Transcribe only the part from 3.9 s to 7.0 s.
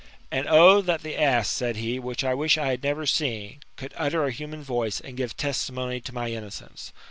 utter a human voice, and give testimony to my innocence.